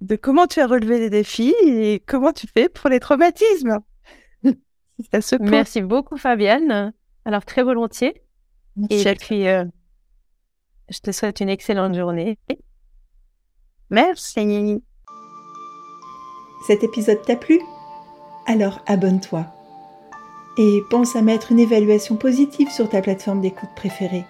[0.02, 3.78] de comment tu as relevé les défis et comment tu fais pour les traumatismes.
[5.40, 6.92] Merci beaucoup, Fabienne.
[7.24, 8.20] Alors, très volontiers.
[8.90, 9.46] Et puis,
[10.88, 12.38] je te souhaite une excellente journée.
[13.90, 14.82] Merci.
[16.66, 17.60] Cet épisode t'a plu?
[18.46, 19.46] Alors abonne-toi.
[20.58, 24.24] Et pense à mettre une évaluation positive sur ta plateforme d'écoute préférée.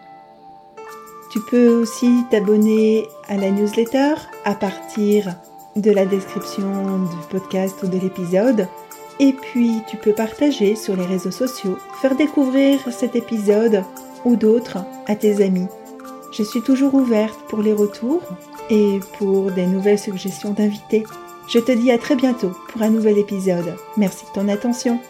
[1.31, 5.35] Tu peux aussi t'abonner à la newsletter à partir
[5.77, 8.69] de la description du podcast ou de l'épisode.
[9.21, 13.85] Et puis tu peux partager sur les réseaux sociaux, faire découvrir cet épisode
[14.25, 15.67] ou d'autres à tes amis.
[16.31, 18.23] Je suis toujours ouverte pour les retours
[18.71, 21.05] et pour des nouvelles suggestions d'invités.
[21.49, 23.77] Je te dis à très bientôt pour un nouvel épisode.
[23.97, 25.01] Merci de ton attention.